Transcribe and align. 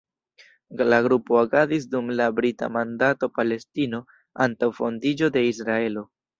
La 0.93 0.97
grupo 1.07 1.37
agadis 1.41 1.85
dum 1.91 2.09
la 2.21 2.31
Brita 2.41 2.71
mandato 2.79 3.31
Palestino, 3.37 4.03
antaŭ 4.49 4.75
fondiĝo 4.83 5.33
de 5.39 5.49
Israelo. 5.55 6.09